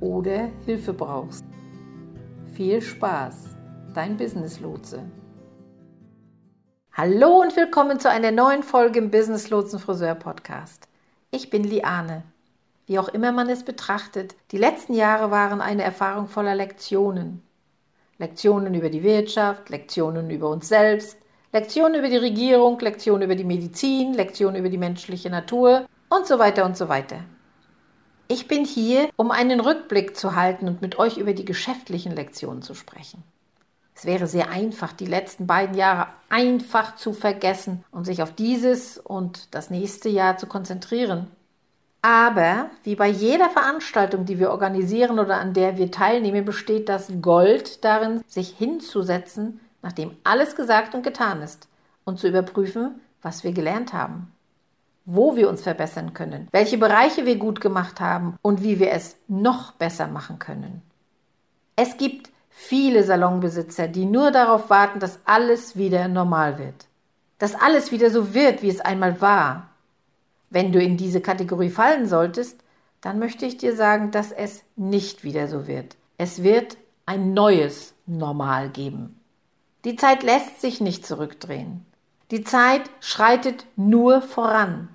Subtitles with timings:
[0.00, 1.44] oder Hilfe brauchst.
[2.54, 3.56] Viel Spaß,
[3.94, 5.02] dein Business Lotse.
[6.92, 10.88] Hallo und willkommen zu einer neuen Folge im Business Lotsen Friseur Podcast.
[11.30, 12.24] Ich bin Liane.
[12.86, 17.42] Wie auch immer man es betrachtet, die letzten Jahre waren eine Erfahrung voller Lektionen.
[18.18, 21.16] Lektionen über die Wirtschaft, Lektionen über uns selbst,
[21.52, 26.38] Lektionen über die Regierung, Lektionen über die Medizin, Lektionen über die menschliche Natur und so
[26.38, 27.20] weiter und so weiter.
[28.32, 32.62] Ich bin hier, um einen Rückblick zu halten und mit euch über die geschäftlichen Lektionen
[32.62, 33.24] zu sprechen.
[33.92, 38.98] Es wäre sehr einfach, die letzten beiden Jahre einfach zu vergessen und sich auf dieses
[38.98, 41.26] und das nächste Jahr zu konzentrieren.
[42.02, 47.10] Aber wie bei jeder Veranstaltung, die wir organisieren oder an der wir teilnehmen, besteht das
[47.20, 51.66] Gold darin, sich hinzusetzen, nachdem alles gesagt und getan ist,
[52.04, 54.30] und zu überprüfen, was wir gelernt haben
[55.04, 59.16] wo wir uns verbessern können, welche Bereiche wir gut gemacht haben und wie wir es
[59.28, 60.82] noch besser machen können.
[61.76, 66.86] Es gibt viele Salonbesitzer, die nur darauf warten, dass alles wieder normal wird.
[67.38, 69.70] Dass alles wieder so wird, wie es einmal war.
[70.50, 72.62] Wenn du in diese Kategorie fallen solltest,
[73.00, 75.96] dann möchte ich dir sagen, dass es nicht wieder so wird.
[76.18, 79.18] Es wird ein neues Normal geben.
[79.84, 81.86] Die Zeit lässt sich nicht zurückdrehen.
[82.30, 84.88] Die Zeit schreitet nur voran.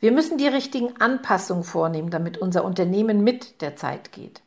[0.00, 4.40] Wir müssen die richtigen Anpassungen vornehmen, damit unser Unternehmen mit der Zeit geht.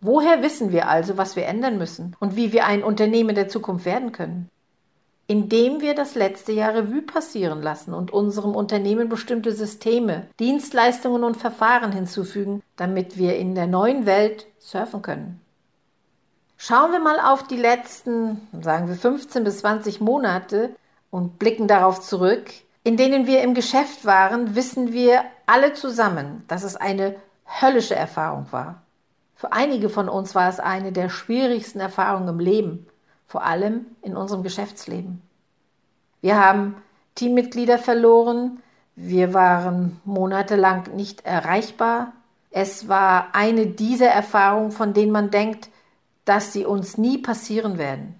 [0.00, 3.84] Woher wissen wir also, was wir ändern müssen und wie wir ein Unternehmen der Zukunft
[3.84, 4.50] werden können?
[5.28, 11.36] Indem wir das letzte Jahr Revue passieren lassen und unserem Unternehmen bestimmte Systeme, Dienstleistungen und
[11.36, 15.40] Verfahren hinzufügen, damit wir in der neuen Welt surfen können.
[16.56, 20.70] Schauen wir mal auf die letzten, sagen wir 15 bis 20 Monate
[21.10, 22.50] und blicken darauf zurück,
[22.84, 28.46] in denen wir im Geschäft waren, wissen wir alle zusammen, dass es eine höllische Erfahrung
[28.50, 28.82] war.
[29.34, 32.86] Für einige von uns war es eine der schwierigsten Erfahrungen im Leben,
[33.26, 35.20] vor allem in unserem Geschäftsleben.
[36.20, 36.76] Wir haben
[37.14, 38.62] Teammitglieder verloren,
[38.94, 42.12] wir waren monatelang nicht erreichbar.
[42.50, 45.68] Es war eine dieser Erfahrungen, von denen man denkt,
[46.24, 48.14] dass sie uns nie passieren werden.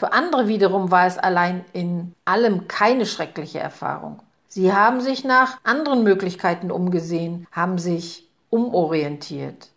[0.00, 4.20] Für andere wiederum war es allein in allem keine schreckliche Erfahrung.
[4.48, 9.68] Sie haben sich nach anderen Möglichkeiten umgesehen, haben sich umorientiert.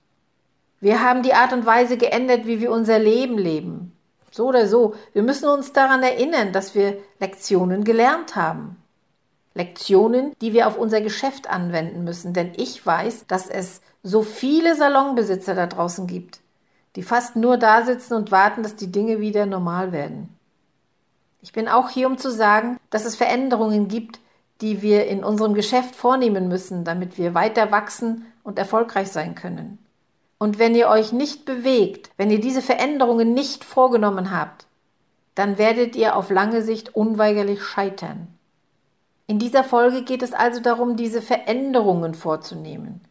[0.79, 3.91] Wir haben die Art und Weise geändert, wie wir unser Leben leben.
[4.31, 4.95] So oder so.
[5.11, 8.77] Wir müssen uns daran erinnern, dass wir Lektionen gelernt haben.
[9.55, 12.31] Lektionen, die wir auf unser Geschäft anwenden müssen.
[12.31, 16.39] Denn ich weiß, dass es so viele Salonbesitzer da draußen gibt,
[16.95, 20.29] die fast nur da sitzen und warten, dass die Dinge wieder normal werden.
[21.41, 24.19] Ich bin auch hier, um zu sagen, dass es Veränderungen gibt,
[24.61, 29.79] die wir in unserem Geschäft vornehmen müssen, damit wir weiter wachsen und erfolgreich sein können.
[30.37, 34.65] Und wenn ihr euch nicht bewegt, wenn ihr diese Veränderungen nicht vorgenommen habt,
[35.35, 38.27] dann werdet ihr auf lange Sicht unweigerlich scheitern.
[39.25, 43.01] In dieser Folge geht es also darum, diese Veränderungen vorzunehmen.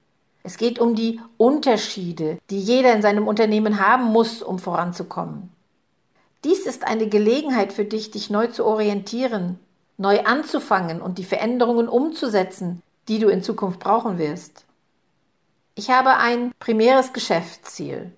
[0.42, 5.50] Es geht um die Unterschiede, die jeder in seinem Unternehmen haben muss, um voranzukommen.
[6.44, 9.60] Dies ist eine Gelegenheit für dich, dich neu zu orientieren,
[9.97, 14.65] neu anzufangen und die Veränderungen umzusetzen, die du in Zukunft brauchen wirst.
[15.74, 18.12] Ich habe ein primäres Geschäftsziel.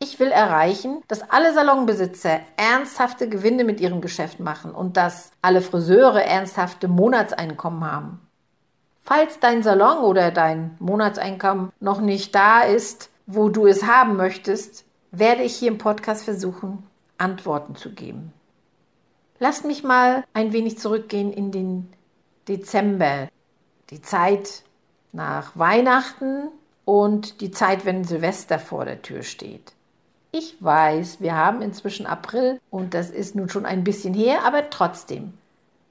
[0.00, 5.62] Ich will erreichen, dass alle Salonbesitzer ernsthafte Gewinne mit ihrem Geschäft machen und dass alle
[5.62, 8.20] Friseure ernsthafte Monatseinkommen haben.
[9.04, 14.86] Falls dein Salon oder dein Monatseinkommen noch nicht da ist, wo du es haben möchtest,
[15.10, 16.82] werde ich hier im Podcast versuchen,
[17.18, 18.32] Antworten zu geben.
[19.38, 21.92] Lasst mich mal ein wenig zurückgehen in den
[22.48, 23.28] Dezember,
[23.90, 24.62] die Zeit
[25.12, 26.48] nach Weihnachten
[26.86, 29.72] und die Zeit, wenn Silvester vor der Tür steht.
[30.32, 34.70] Ich weiß, wir haben inzwischen April und das ist nun schon ein bisschen her, aber
[34.70, 35.34] trotzdem.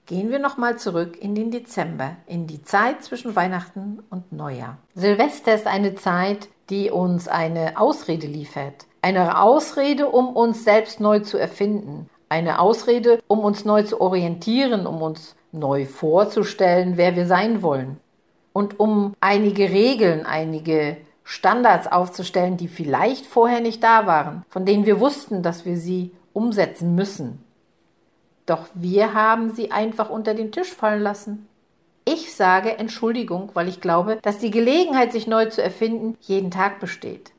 [0.05, 4.77] Gehen wir nochmal zurück in den Dezember, in die Zeit zwischen Weihnachten und Neujahr.
[4.95, 8.85] Silvester ist eine Zeit, die uns eine Ausrede liefert.
[9.01, 12.09] Eine Ausrede, um uns selbst neu zu erfinden.
[12.27, 17.97] Eine Ausrede, um uns neu zu orientieren, um uns neu vorzustellen, wer wir sein wollen.
[18.51, 24.85] Und um einige Regeln, einige Standards aufzustellen, die vielleicht vorher nicht da waren, von denen
[24.85, 27.42] wir wussten, dass wir sie umsetzen müssen.
[28.45, 31.47] Doch wir haben sie einfach unter den Tisch fallen lassen.
[32.05, 36.79] Ich sage Entschuldigung, weil ich glaube, dass die Gelegenheit, sich neu zu erfinden, jeden Tag
[36.79, 37.31] besteht.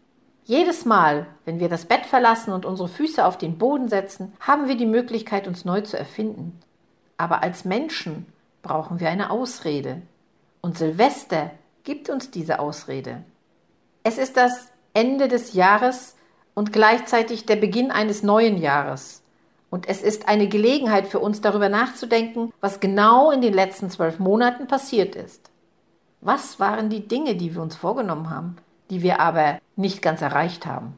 [0.46, 4.68] Jedes Mal, wenn wir das Bett verlassen und unsere Füße auf den Boden setzen, haben
[4.68, 6.58] wir die Möglichkeit, uns neu zu erfinden.
[7.16, 8.26] Aber als Menschen
[8.62, 10.02] brauchen wir eine Ausrede.
[10.60, 11.50] Und Silvester
[11.82, 13.22] gibt uns diese Ausrede.
[14.02, 16.16] Es ist das Ende des Jahres
[16.54, 19.23] und gleichzeitig der Beginn eines neuen Jahres.
[19.74, 24.20] Und es ist eine Gelegenheit für uns darüber nachzudenken, was genau in den letzten zwölf
[24.20, 25.50] Monaten passiert ist.
[26.20, 28.54] Was waren die Dinge, die wir uns vorgenommen haben,
[28.88, 30.94] die wir aber nicht ganz erreicht haben?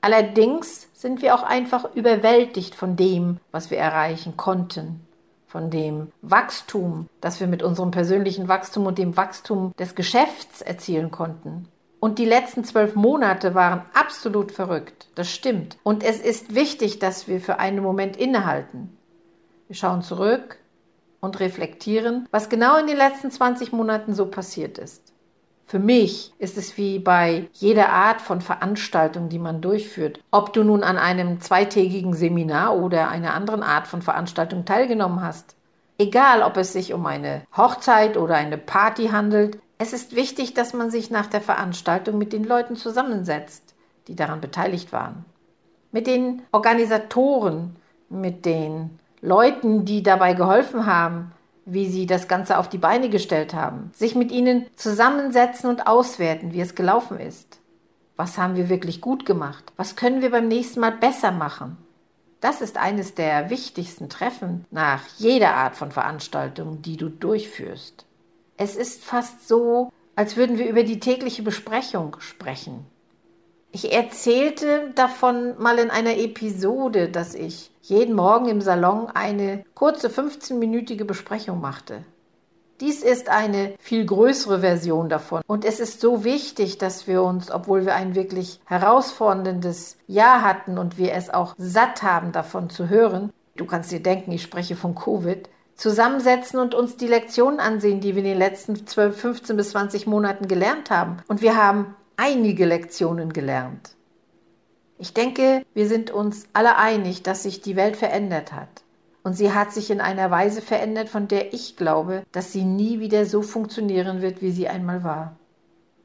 [0.00, 5.00] Allerdings sind wir auch einfach überwältigt von dem, was wir erreichen konnten,
[5.48, 11.10] von dem Wachstum, das wir mit unserem persönlichen Wachstum und dem Wachstum des Geschäfts erzielen
[11.10, 11.66] konnten.
[12.00, 15.08] Und die letzten zwölf Monate waren absolut verrückt.
[15.14, 15.78] Das stimmt.
[15.82, 18.96] Und es ist wichtig, dass wir für einen Moment innehalten.
[19.66, 20.58] Wir schauen zurück
[21.20, 25.12] und reflektieren, was genau in den letzten 20 Monaten so passiert ist.
[25.66, 30.20] Für mich ist es wie bei jeder Art von Veranstaltung, die man durchführt.
[30.30, 35.56] Ob du nun an einem zweitägigen Seminar oder einer anderen Art von Veranstaltung teilgenommen hast.
[35.98, 40.74] Egal, ob es sich um eine Hochzeit oder eine Party handelt, es ist wichtig, dass
[40.74, 43.74] man sich nach der Veranstaltung mit den Leuten zusammensetzt,
[44.08, 45.24] die daran beteiligt waren.
[45.92, 47.76] Mit den Organisatoren,
[48.08, 51.32] mit den Leuten, die dabei geholfen haben,
[51.64, 53.90] wie sie das Ganze auf die Beine gestellt haben.
[53.94, 57.60] Sich mit ihnen zusammensetzen und auswerten, wie es gelaufen ist.
[58.16, 59.72] Was haben wir wirklich gut gemacht?
[59.76, 61.76] Was können wir beim nächsten Mal besser machen?
[62.40, 68.07] Das ist eines der wichtigsten Treffen nach jeder Art von Veranstaltung, die du durchführst.
[68.58, 72.84] Es ist fast so, als würden wir über die tägliche Besprechung sprechen.
[73.70, 80.08] Ich erzählte davon mal in einer Episode, dass ich jeden Morgen im Salon eine kurze
[80.08, 82.02] 15-minütige Besprechung machte.
[82.80, 85.42] Dies ist eine viel größere Version davon.
[85.46, 90.78] Und es ist so wichtig, dass wir uns, obwohl wir ein wirklich herausforderndes Jahr hatten
[90.78, 94.74] und wir es auch satt haben, davon zu hören, du kannst dir denken, ich spreche
[94.74, 99.56] von Covid, zusammensetzen und uns die Lektionen ansehen, die wir in den letzten 12, 15
[99.56, 101.18] bis 20 Monaten gelernt haben.
[101.28, 103.94] Und wir haben einige Lektionen gelernt.
[104.98, 108.68] Ich denke, wir sind uns alle einig, dass sich die Welt verändert hat.
[109.22, 112.98] Und sie hat sich in einer Weise verändert, von der ich glaube, dass sie nie
[112.98, 115.36] wieder so funktionieren wird, wie sie einmal war.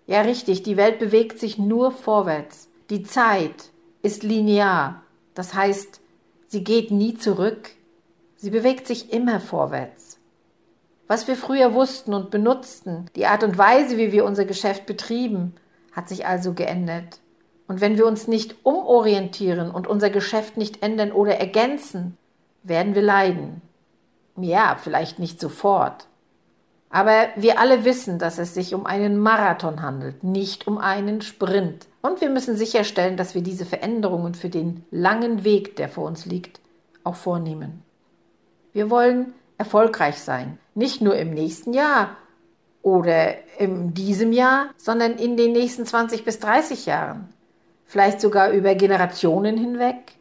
[0.05, 2.69] Ja, richtig, die Welt bewegt sich nur vorwärts.
[2.91, 3.71] Die Zeit
[4.03, 5.01] ist linear.
[5.33, 6.01] Das heißt,
[6.47, 7.71] sie geht nie zurück,
[8.43, 10.19] Sie bewegt sich immer vorwärts.
[11.07, 15.55] Was wir früher wussten und benutzten, die Art und Weise, wie wir unser Geschäft betrieben,
[15.93, 17.21] hat sich also geändert.
[17.69, 22.17] Und wenn wir uns nicht umorientieren und unser Geschäft nicht ändern oder ergänzen,
[22.63, 23.61] werden wir leiden.
[24.35, 26.07] Ja, vielleicht nicht sofort.
[26.89, 31.87] Aber wir alle wissen, dass es sich um einen Marathon handelt, nicht um einen Sprint.
[32.01, 36.25] Und wir müssen sicherstellen, dass wir diese Veränderungen für den langen Weg, der vor uns
[36.25, 36.59] liegt,
[37.05, 37.83] auch vornehmen.
[38.73, 40.57] Wir wollen erfolgreich sein.
[40.75, 42.17] Nicht nur im nächsten Jahr
[42.81, 47.29] oder in diesem Jahr, sondern in den nächsten 20 bis 30 Jahren.
[47.85, 50.13] Vielleicht sogar über Generationen hinweg.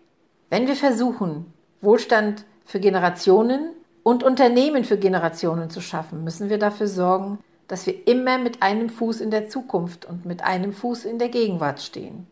[0.50, 3.70] Wenn wir versuchen, Wohlstand für Generationen
[4.02, 8.90] und Unternehmen für Generationen zu schaffen, müssen wir dafür sorgen, dass wir immer mit einem
[8.90, 12.26] Fuß in der Zukunft und mit einem Fuß in der Gegenwart stehen.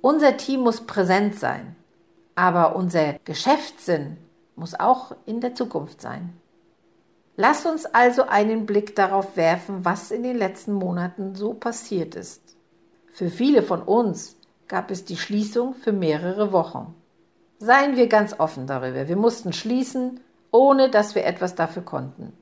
[0.00, 1.76] Unser Team muss präsent sein,
[2.34, 4.16] aber unser Geschäftssinn
[4.60, 6.32] muss auch in der Zukunft sein.
[7.36, 12.42] Lasst uns also einen Blick darauf werfen, was in den letzten Monaten so passiert ist.
[13.10, 14.36] Für viele von uns
[14.68, 16.94] gab es die Schließung für mehrere Wochen.
[17.58, 19.08] Seien wir ganz offen darüber.
[19.08, 22.32] Wir mussten schließen, ohne dass wir etwas dafür konnten.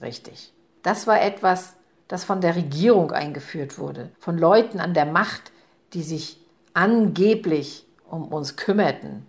[0.00, 0.52] Richtig.
[0.82, 1.76] Das war etwas,
[2.08, 5.52] das von der Regierung eingeführt wurde, von Leuten an der Macht,
[5.92, 6.40] die sich
[6.72, 9.26] angeblich um uns kümmerten.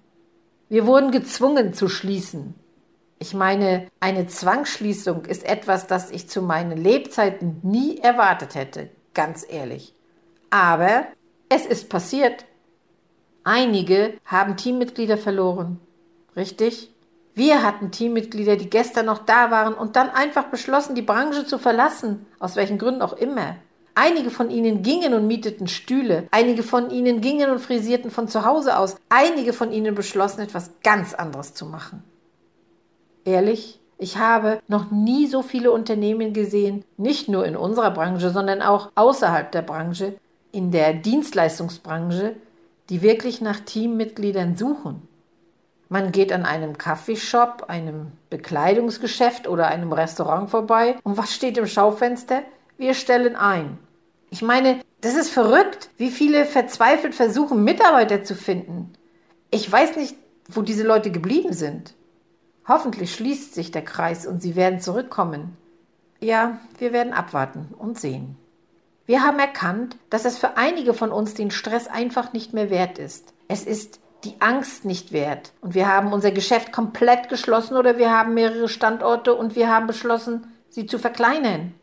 [0.69, 2.53] Wir wurden gezwungen zu schließen.
[3.17, 9.45] Ich meine, eine Zwangsschließung ist etwas, das ich zu meinen Lebzeiten nie erwartet hätte, ganz
[9.49, 9.95] ehrlich.
[10.51, 11.07] Aber
[11.49, 12.45] es ist passiert.
[13.43, 15.79] Einige haben Teammitglieder verloren.
[16.35, 16.93] Richtig?
[17.33, 21.57] Wir hatten Teammitglieder, die gestern noch da waren und dann einfach beschlossen, die Branche zu
[21.57, 23.55] verlassen, aus welchen Gründen auch immer.
[23.95, 28.45] Einige von ihnen gingen und mieteten Stühle, einige von ihnen gingen und frisierten von zu
[28.45, 32.03] Hause aus, einige von ihnen beschlossen, etwas ganz anderes zu machen.
[33.25, 38.61] Ehrlich, ich habe noch nie so viele Unternehmen gesehen, nicht nur in unserer Branche, sondern
[38.61, 40.13] auch außerhalb der Branche,
[40.51, 42.35] in der Dienstleistungsbranche,
[42.89, 45.07] die wirklich nach Teammitgliedern suchen.
[45.89, 51.67] Man geht an einem Kaffeeshop, einem Bekleidungsgeschäft oder einem Restaurant vorbei und was steht im
[51.67, 52.43] Schaufenster?
[52.79, 53.77] Wir stellen ein.
[54.29, 58.93] Ich meine, das ist verrückt, wie viele verzweifelt versuchen, Mitarbeiter zu finden.
[59.51, 60.15] Ich weiß nicht,
[60.47, 61.93] wo diese Leute geblieben sind.
[62.65, 65.57] Hoffentlich schließt sich der Kreis und sie werden zurückkommen.
[66.21, 68.37] Ja, wir werden abwarten und sehen.
[69.05, 72.97] Wir haben erkannt, dass es für einige von uns den Stress einfach nicht mehr wert
[72.97, 73.33] ist.
[73.49, 75.51] Es ist die Angst nicht wert.
[75.59, 79.85] Und wir haben unser Geschäft komplett geschlossen oder wir haben mehrere Standorte und wir haben
[79.85, 81.73] beschlossen, sie zu verkleinern.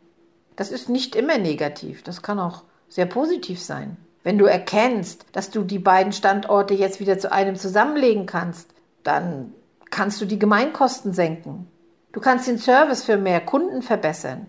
[0.57, 2.03] Das ist nicht immer negativ.
[2.03, 3.95] Das kann auch sehr positiv sein.
[4.23, 8.73] Wenn du erkennst, dass du die beiden Standorte jetzt wieder zu einem zusammenlegen kannst,
[9.03, 9.53] dann
[9.89, 11.67] kannst du die Gemeinkosten senken.
[12.11, 14.47] Du kannst den Service für mehr Kunden verbessern.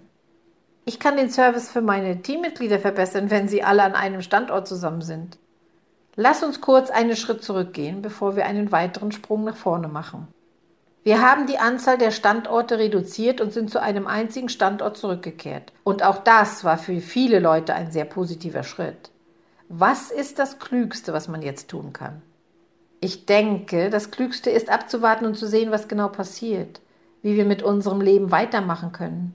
[0.85, 5.03] Ich kann den Service für meine Teammitglieder verbessern, wenn sie alle an einem Standort zusammen
[5.03, 5.39] sind.
[6.17, 10.27] Lass uns kurz einen Schritt zurückgehen, bevor wir einen weiteren Sprung nach vorne machen.
[11.09, 15.73] Wir haben die Anzahl der Standorte reduziert und sind zu einem einzigen Standort zurückgekehrt.
[15.83, 19.11] Und auch das war für viele Leute ein sehr positiver Schritt.
[19.71, 22.21] Was ist das Klügste, was man jetzt tun kann?
[23.01, 26.83] Ich denke, das Klügste ist abzuwarten und zu sehen, was genau passiert,
[27.23, 29.35] wie wir mit unserem Leben weitermachen können.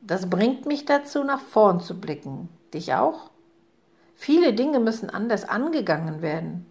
[0.00, 2.48] Das bringt mich dazu, nach vorn zu blicken.
[2.74, 3.30] Dich auch?
[4.16, 6.66] Viele Dinge müssen anders angegangen werden.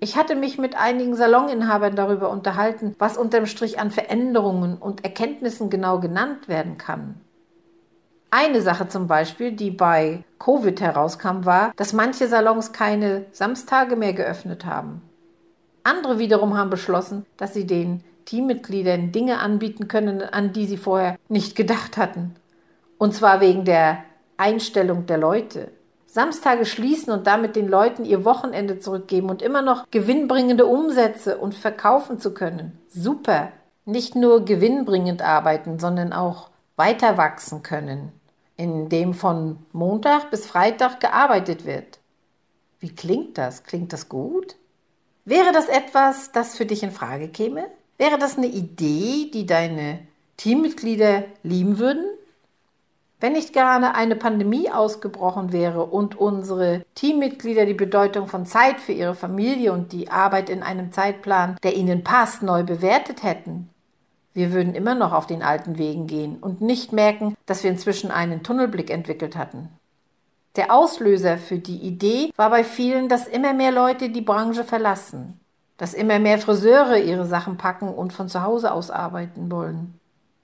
[0.00, 5.70] Ich hatte mich mit einigen Saloninhabern darüber unterhalten, was unterm Strich an Veränderungen und Erkenntnissen
[5.70, 7.20] genau genannt werden kann.
[8.30, 14.12] Eine Sache zum Beispiel, die bei Covid herauskam, war, dass manche Salons keine Samstage mehr
[14.12, 15.02] geöffnet haben.
[15.82, 21.16] Andere wiederum haben beschlossen, dass sie den Teammitgliedern Dinge anbieten können, an die sie vorher
[21.28, 22.34] nicht gedacht hatten.
[22.98, 24.04] Und zwar wegen der
[24.36, 25.70] Einstellung der Leute.
[26.10, 31.54] Samstage schließen und damit den Leuten ihr Wochenende zurückgeben und immer noch gewinnbringende Umsätze und
[31.54, 32.78] verkaufen zu können.
[32.88, 33.52] Super.
[33.84, 38.12] Nicht nur gewinnbringend arbeiten, sondern auch weiter wachsen können,
[38.56, 41.98] indem von Montag bis Freitag gearbeitet wird.
[42.80, 43.64] Wie klingt das?
[43.64, 44.56] Klingt das gut?
[45.26, 47.66] Wäre das etwas, das für dich in Frage käme?
[47.98, 49.98] Wäre das eine Idee, die deine
[50.38, 52.04] Teammitglieder lieben würden?
[53.20, 58.92] Wenn nicht gerade eine Pandemie ausgebrochen wäre und unsere Teammitglieder die Bedeutung von Zeit für
[58.92, 63.70] ihre Familie und die Arbeit in einem Zeitplan, der ihnen passt, neu bewertet hätten,
[64.34, 68.12] wir würden immer noch auf den alten Wegen gehen und nicht merken, dass wir inzwischen
[68.12, 69.68] einen Tunnelblick entwickelt hatten.
[70.54, 75.40] Der Auslöser für die Idee war bei vielen, dass immer mehr Leute die Branche verlassen,
[75.76, 79.98] dass immer mehr Friseure ihre Sachen packen und von zu Hause aus arbeiten wollen.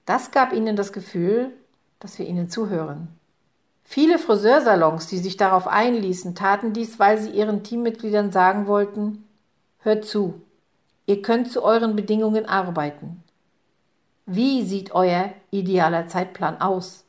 [0.05, 1.53] Das gab ihnen das Gefühl,
[2.05, 3.07] dass wir ihnen zuhören.
[3.83, 9.27] Viele Friseursalons, die sich darauf einließen, taten dies, weil sie ihren Teammitgliedern sagen wollten,
[9.79, 10.39] hört zu,
[11.07, 13.23] ihr könnt zu euren Bedingungen arbeiten.
[14.27, 17.05] Wie sieht euer idealer Zeitplan aus?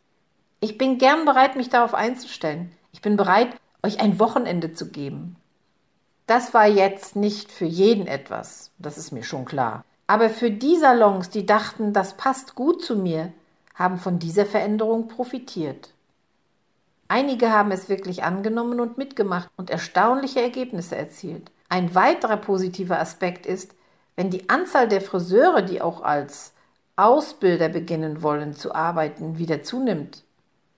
[0.60, 2.72] Ich bin gern bereit, mich darauf einzustellen.
[2.90, 3.50] Ich bin bereit,
[3.82, 5.36] euch ein Wochenende zu geben.
[6.26, 9.84] Das war jetzt nicht für jeden etwas, das ist mir schon klar.
[10.06, 13.34] Aber für die Salons, die dachten, das passt gut zu mir,
[13.76, 15.90] haben von dieser Veränderung profitiert.
[17.08, 21.52] Einige haben es wirklich angenommen und mitgemacht und erstaunliche Ergebnisse erzielt.
[21.68, 23.74] Ein weiterer positiver Aspekt ist,
[24.16, 26.52] wenn die Anzahl der Friseure, die auch als
[26.96, 30.24] Ausbilder beginnen wollen zu arbeiten, wieder zunimmt.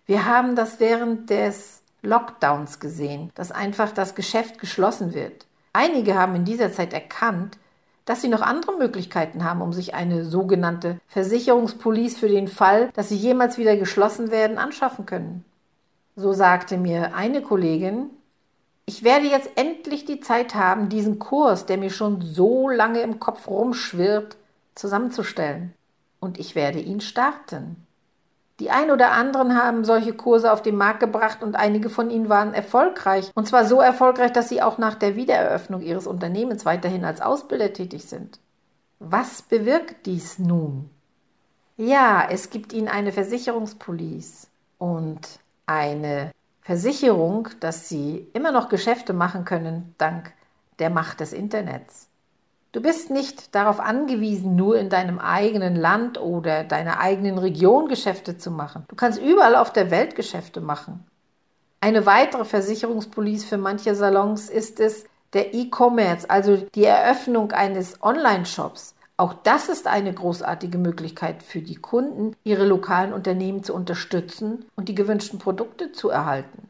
[0.04, 5.46] Wir haben das während des Lockdowns gesehen, dass einfach das Geschäft geschlossen wird.
[5.72, 7.58] Einige haben in dieser Zeit erkannt,
[8.08, 13.10] dass sie noch andere Möglichkeiten haben, um sich eine sogenannte Versicherungspolice für den Fall, dass
[13.10, 15.44] sie jemals wieder geschlossen werden, anschaffen können.
[16.16, 18.08] So sagte mir eine Kollegin,
[18.86, 23.20] ich werde jetzt endlich die Zeit haben, diesen Kurs, der mir schon so lange im
[23.20, 24.38] Kopf rumschwirrt,
[24.74, 25.74] zusammenzustellen.
[26.18, 27.86] Und ich werde ihn starten.
[28.60, 32.28] Die ein oder anderen haben solche Kurse auf den Markt gebracht und einige von ihnen
[32.28, 33.30] waren erfolgreich.
[33.34, 37.72] Und zwar so erfolgreich, dass sie auch nach der Wiedereröffnung ihres Unternehmens weiterhin als Ausbilder
[37.72, 38.40] tätig sind.
[38.98, 40.90] Was bewirkt dies nun?
[41.76, 44.48] Ja, es gibt ihnen eine Versicherungspolice
[44.78, 45.20] und
[45.66, 50.32] eine Versicherung, dass sie immer noch Geschäfte machen können dank
[50.80, 52.07] der Macht des Internets.
[52.72, 58.36] Du bist nicht darauf angewiesen, nur in deinem eigenen Land oder deiner eigenen Region Geschäfte
[58.36, 58.84] zu machen.
[58.88, 61.04] Du kannst überall auf der Welt Geschäfte machen.
[61.80, 68.94] Eine weitere Versicherungspolice für manche Salons ist es der E-Commerce, also die Eröffnung eines Online-Shops.
[69.16, 74.88] Auch das ist eine großartige Möglichkeit für die Kunden, ihre lokalen Unternehmen zu unterstützen und
[74.88, 76.67] die gewünschten Produkte zu erhalten.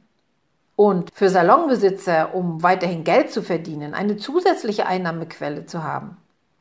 [0.78, 6.16] Und für Salonbesitzer, um weiterhin Geld zu verdienen, eine zusätzliche Einnahmequelle zu haben.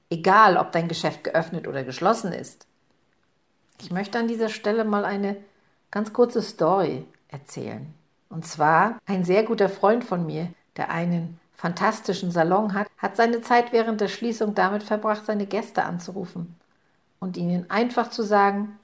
[0.10, 2.66] Egal, ob dein Geschäft geöffnet oder geschlossen ist.
[3.80, 5.38] Ich möchte an dieser Stelle mal eine
[5.92, 7.94] ganz kurze Story erzählen.
[8.28, 10.48] Und zwar ein sehr guter Freund von mir,
[10.78, 15.84] der einen fantastischen Salon hat, hat seine Zeit während der Schließung damit verbracht, seine Gäste
[15.84, 16.56] anzurufen
[17.20, 18.80] und ihnen einfach zu sagen,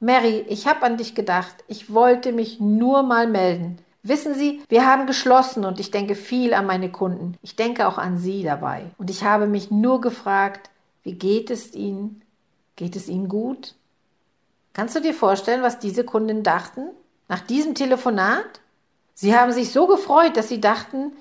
[0.00, 3.78] Mary, ich habe an dich gedacht, ich wollte mich nur mal melden.
[4.08, 7.36] Wissen Sie, wir haben geschlossen und ich denke viel an meine Kunden.
[7.42, 8.84] Ich denke auch an Sie dabei.
[8.98, 10.70] Und ich habe mich nur gefragt,
[11.02, 12.22] wie geht es Ihnen?
[12.76, 13.74] Geht es Ihnen gut?
[14.74, 16.90] Kannst du dir vorstellen, was diese Kunden dachten
[17.28, 18.60] nach diesem Telefonat?
[19.14, 21.12] Sie haben sich so gefreut, dass sie dachten,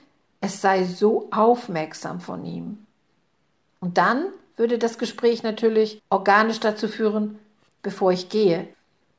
[0.42, 2.86] es sei so aufmerksam von ihm.
[3.80, 4.26] Und dann
[4.58, 7.40] würde das Gespräch natürlich organisch dazu führen,
[7.82, 8.68] bevor ich gehe.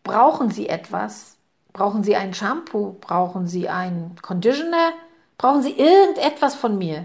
[0.04, 1.36] Brauchen Sie etwas?
[1.76, 2.97] Brauchen Sie ein Shampoo?
[3.02, 4.95] Brauchen Sie einen Conditioner?
[5.37, 7.04] Brauchen Sie irgendetwas von mir?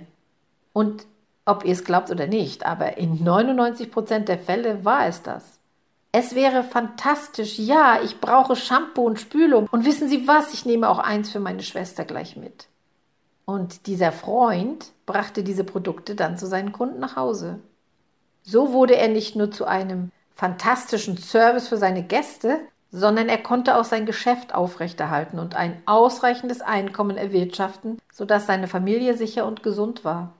[0.72, 1.06] Und
[1.44, 5.60] ob ihr es glaubt oder nicht, aber in 99 Prozent der Fälle war es das.
[6.14, 7.60] Es wäre fantastisch.
[7.60, 9.68] Ja, ich brauche Shampoo und Spülung.
[9.70, 10.54] Und wissen Sie was?
[10.54, 12.68] Ich nehme auch eins für meine Schwester gleich mit.
[13.44, 17.60] Und dieser Freund brachte diese Produkte dann zu seinen Kunden nach Hause.
[18.44, 22.62] So wurde er nicht nur zu einem fantastischen Service für seine Gäste,
[22.92, 29.16] sondern er konnte auch sein Geschäft aufrechterhalten und ein ausreichendes Einkommen erwirtschaften, sodass seine Familie
[29.16, 30.34] sicher und gesund war.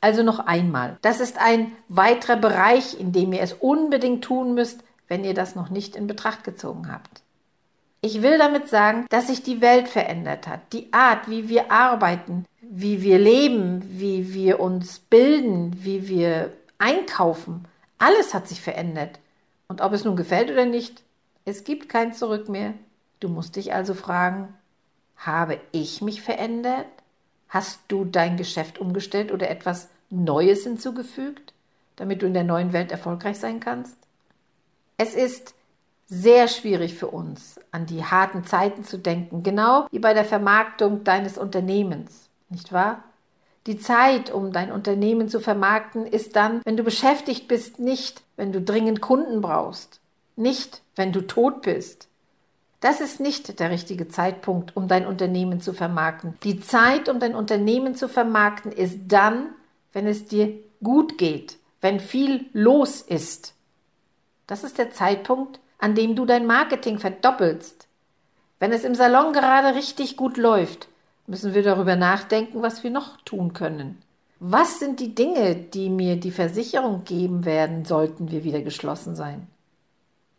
[0.00, 4.82] Also noch einmal, das ist ein weiterer Bereich, in dem ihr es unbedingt tun müsst,
[5.08, 7.22] wenn ihr das noch nicht in Betracht gezogen habt.
[8.00, 10.60] Ich will damit sagen, dass sich die Welt verändert hat.
[10.72, 17.66] Die Art, wie wir arbeiten, wie wir leben, wie wir uns bilden, wie wir einkaufen,
[17.98, 19.18] alles hat sich verändert.
[19.68, 21.02] Und ob es nun gefällt oder nicht,
[21.44, 22.74] es gibt kein Zurück mehr.
[23.20, 24.54] Du musst dich also fragen,
[25.16, 26.86] habe ich mich verändert?
[27.48, 31.52] Hast du dein Geschäft umgestellt oder etwas Neues hinzugefügt,
[31.96, 33.96] damit du in der neuen Welt erfolgreich sein kannst?
[34.96, 35.54] Es ist
[36.06, 41.04] sehr schwierig für uns, an die harten Zeiten zu denken, genau wie bei der Vermarktung
[41.04, 43.04] deines Unternehmens, nicht wahr?
[43.66, 48.52] Die Zeit, um dein Unternehmen zu vermarkten, ist dann, wenn du beschäftigt bist, nicht, wenn
[48.52, 50.00] du dringend Kunden brauchst,
[50.40, 52.08] nicht, wenn du tot bist.
[52.80, 56.34] Das ist nicht der richtige Zeitpunkt, um dein Unternehmen zu vermarkten.
[56.42, 59.50] Die Zeit, um dein Unternehmen zu vermarkten, ist dann,
[59.92, 63.54] wenn es dir gut geht, wenn viel los ist.
[64.46, 67.86] Das ist der Zeitpunkt, an dem du dein Marketing verdoppelst.
[68.58, 70.88] Wenn es im Salon gerade richtig gut läuft,
[71.26, 74.02] müssen wir darüber nachdenken, was wir noch tun können.
[74.38, 79.46] Was sind die Dinge, die mir die Versicherung geben werden, sollten wir wieder geschlossen sein?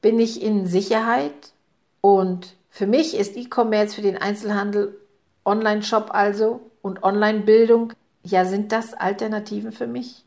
[0.01, 1.53] Bin ich in Sicherheit?
[2.01, 4.97] Und für mich ist E-Commerce für den Einzelhandel,
[5.45, 10.23] Online-Shop also und Online-Bildung, ja, sind das Alternativen für mich?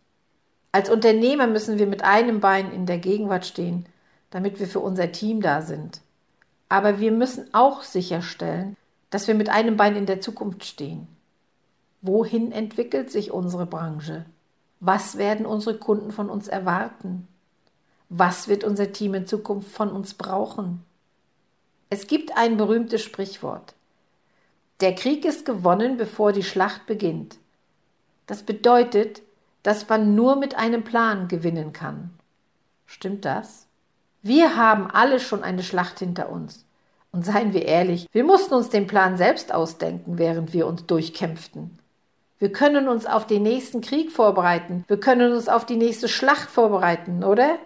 [0.72, 3.86] Als Unternehmer müssen wir mit einem Bein in der Gegenwart stehen
[4.34, 6.00] damit wir für unser Team da sind.
[6.68, 8.76] Aber wir müssen auch sicherstellen,
[9.10, 11.06] dass wir mit einem Bein in der Zukunft stehen.
[12.02, 14.26] Wohin entwickelt sich unsere Branche?
[14.80, 17.28] Was werden unsere Kunden von uns erwarten?
[18.08, 20.84] Was wird unser Team in Zukunft von uns brauchen?
[21.90, 23.74] Es gibt ein berühmtes Sprichwort.
[24.80, 27.36] Der Krieg ist gewonnen, bevor die Schlacht beginnt.
[28.26, 29.22] Das bedeutet,
[29.62, 32.10] dass man nur mit einem Plan gewinnen kann.
[32.86, 33.66] Stimmt das?
[34.22, 36.64] Wir haben alle schon eine Schlacht hinter uns.
[37.12, 41.78] Und seien wir ehrlich, wir mussten uns den Plan selbst ausdenken, während wir uns durchkämpften.
[42.38, 46.50] Wir können uns auf den nächsten Krieg vorbereiten, wir können uns auf die nächste Schlacht
[46.50, 47.58] vorbereiten, oder?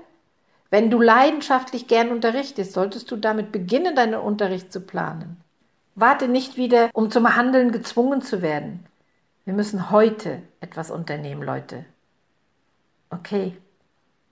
[0.71, 5.39] Wenn du leidenschaftlich gern unterrichtest, solltest du damit beginnen, deinen Unterricht zu planen.
[5.95, 8.85] Warte nicht wieder, um zum Handeln gezwungen zu werden.
[9.45, 11.85] Wir müssen heute etwas unternehmen, Leute.
[13.11, 13.57] Okay.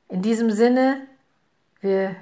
[0.09, 1.01] In diesem Sinne,
[1.81, 2.15] wir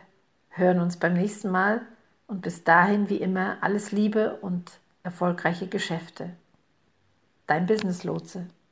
[0.48, 1.82] hören uns beim nächsten Mal
[2.26, 4.70] und bis dahin wie immer alles Liebe und
[5.02, 6.30] erfolgreiche Geschäfte.
[7.46, 8.46] Dein Business Lotse.